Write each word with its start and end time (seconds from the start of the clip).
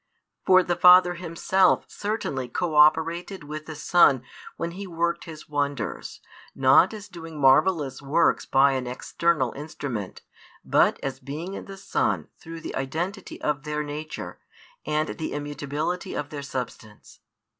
For 0.47 0.63
the 0.63 0.75
Father 0.75 1.13
Himself 1.13 1.85
certainly 1.87 2.47
co 2.47 2.73
operated 2.73 3.43
with 3.43 3.67
the 3.67 3.75
Son 3.75 4.23
when 4.57 4.71
He 4.71 4.87
worked 4.87 5.25
His 5.25 5.47
wonders, 5.47 6.21
not 6.55 6.91
as 6.91 7.07
doing 7.07 7.39
marvellous 7.39 8.01
works 8.01 8.47
by 8.47 8.71
an 8.71 8.87
external 8.87 9.51
instrument, 9.51 10.23
but 10.65 10.99
as 11.03 11.19
being 11.19 11.53
in 11.53 11.65
the 11.65 11.77
Son 11.77 12.29
through 12.39 12.61
the 12.61 12.75
identity 12.75 13.39
of 13.43 13.61
Their 13.61 13.83
Nature 13.83 14.39
and 14.87 15.07
the 15.09 15.33
immutability 15.33 16.15
of 16.15 16.31
Their 16.31 16.41
Substance. 16.41 17.19